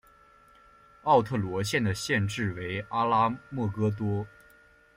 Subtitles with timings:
[1.03, 4.25] 奥特罗县的县治为阿拉莫戈多。